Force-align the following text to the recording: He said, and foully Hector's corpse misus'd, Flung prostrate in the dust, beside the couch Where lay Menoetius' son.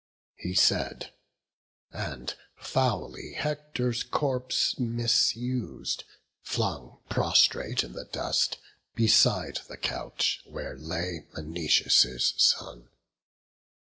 He 0.37 0.55
said, 0.55 1.11
and 1.91 2.33
foully 2.55 3.33
Hector's 3.33 4.01
corpse 4.01 4.79
misus'd, 4.79 6.05
Flung 6.41 6.97
prostrate 7.07 7.83
in 7.83 7.93
the 7.93 8.05
dust, 8.05 8.57
beside 8.95 9.57
the 9.67 9.77
couch 9.77 10.41
Where 10.47 10.75
lay 10.75 11.27
Menoetius' 11.37 12.33
son. 12.37 12.89